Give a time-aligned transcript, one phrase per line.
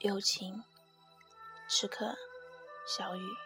[0.00, 0.62] 友情，
[1.68, 2.14] 此刻，
[2.86, 3.36] 小雨。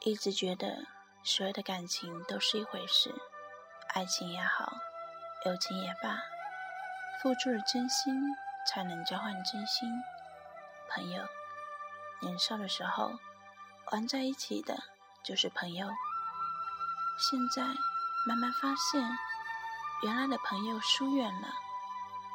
[0.00, 0.84] 一直觉得
[1.24, 3.10] 所有的感情都是一回事，
[3.94, 4.70] 爱情也好，
[5.46, 6.22] 友情也罢，
[7.22, 8.14] 付出了真心
[8.68, 9.88] 才能交换真心。
[10.90, 11.24] 朋友，
[12.20, 13.12] 年少的时候
[13.92, 14.78] 玩在一起的
[15.24, 15.88] 就是朋友，
[17.22, 17.62] 现在
[18.26, 19.16] 慢慢发现，
[20.02, 21.48] 原来的朋友疏远了。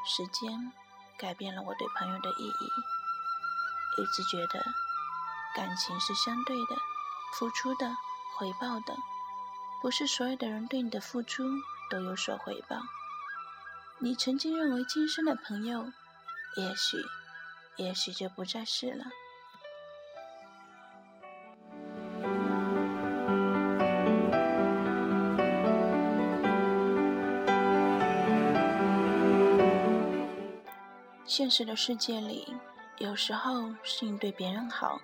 [0.05, 0.71] 时间
[1.19, 4.01] 改变了我对朋友的意义。
[4.01, 4.65] 一直觉得
[5.53, 6.77] 感情是相对的。
[7.33, 7.97] 付出的、
[8.37, 8.95] 回报的，
[9.81, 11.43] 不是所有的人对你的付出
[11.89, 12.77] 都有所回报。
[13.99, 15.91] 你曾经认为今生的朋友，
[16.55, 16.97] 也许，
[17.75, 19.03] 也许就不再是了。
[31.27, 32.55] 现实的世界里，
[32.99, 34.97] 有时候是你对别人好，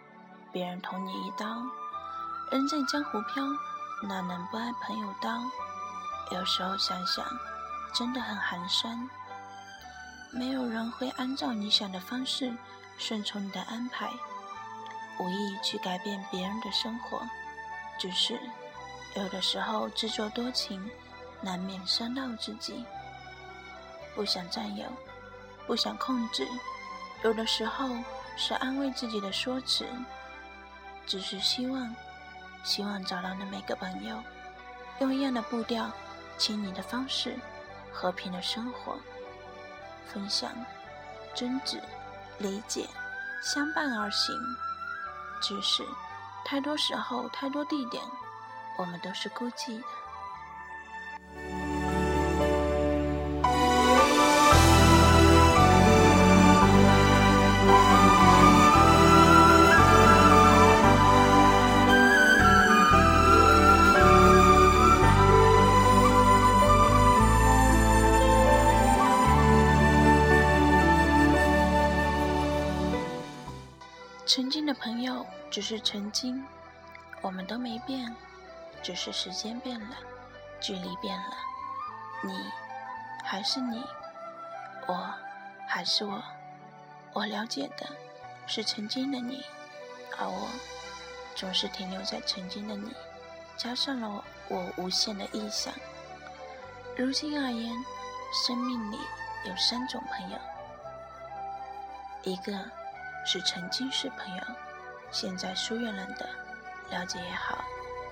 [0.54, 1.62] 别人捅你一刀。
[2.50, 3.44] 人在江湖飘，
[4.08, 5.42] 哪能不挨朋友刀？
[6.32, 7.26] 有时候想想，
[7.94, 8.98] 真的很寒酸。
[10.32, 12.56] 没有人会按照你想的方式
[12.98, 14.10] 顺从你的安排，
[15.20, 17.22] 无意去改变别人的生活。
[18.00, 18.40] 只是
[19.18, 20.90] 有的时候自作多情，
[21.42, 22.86] 难免伤到自己。
[24.16, 24.86] 不想占有，
[25.66, 26.48] 不想控制，
[27.24, 27.90] 有的时候
[28.38, 29.86] 是安慰自己的说辞。
[31.06, 31.94] 只是希望。
[32.64, 34.18] 希望找到的每个朋友，
[35.00, 35.92] 用一样的步调、
[36.38, 37.38] 亲昵的方式，
[37.92, 38.98] 和平的生活，
[40.08, 40.50] 分享、
[41.36, 41.82] 争执、
[42.38, 42.88] 理解，
[43.44, 44.34] 相伴而行。
[45.42, 45.84] 只是，
[46.46, 48.02] 太多时候、太多地点，
[48.78, 49.86] 我们都是孤寂的。
[74.36, 76.44] 曾经的朋友只是曾经，
[77.22, 78.12] 我们都没变，
[78.82, 79.96] 只是时间变了，
[80.60, 81.38] 距离变了，
[82.24, 82.34] 你
[83.24, 83.86] 还是你，
[84.88, 85.14] 我
[85.68, 86.20] 还是我，
[87.14, 87.86] 我了解的
[88.48, 89.46] 是曾经的你，
[90.18, 90.48] 而我
[91.36, 92.92] 总是停留在曾经的你，
[93.56, 95.72] 加上了我无限的臆想。
[96.98, 97.72] 如今而言，
[98.48, 98.98] 生命里
[99.46, 100.40] 有三种朋友，
[102.24, 102.52] 一个。
[103.26, 104.44] 是曾经是朋友，
[105.10, 106.30] 现在疏远了的，
[106.90, 107.64] 了解也好，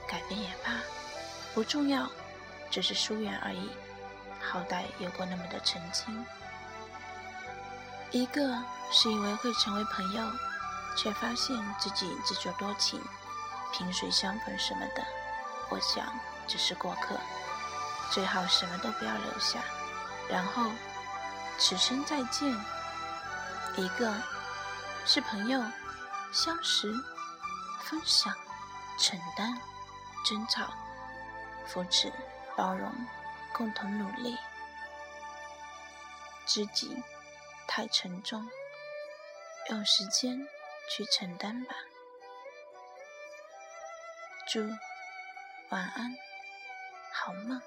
[0.08, 0.72] 改变也罢，
[1.54, 2.10] 不重要，
[2.70, 3.70] 只是疏远而已。
[4.42, 6.26] 好歹有过那么的曾经。
[8.12, 8.58] 一个
[8.92, 10.24] 是以为会成为朋友，
[10.98, 13.02] 却发现自己自作多情，
[13.74, 15.04] 萍水相逢什么的，
[15.70, 16.12] 我想
[16.48, 17.16] 只是过客，
[18.10, 19.60] 最好什么都不要留下，
[20.30, 20.72] 然后
[21.58, 22.50] 此生再见。
[23.76, 24.14] 一个。
[25.06, 25.62] 是朋友，
[26.32, 26.90] 相识、
[27.84, 28.34] 分享、
[28.98, 29.60] 承担、
[30.26, 30.74] 争吵、
[31.68, 32.12] 扶持、
[32.56, 32.90] 包容、
[33.54, 34.38] 共同努力。
[36.46, 36.96] 知己
[37.68, 38.48] 太沉重，
[39.70, 40.48] 用时间
[40.90, 41.76] 去承担吧。
[44.48, 44.62] 祝
[45.70, 46.16] 晚安，
[47.14, 47.62] 好梦。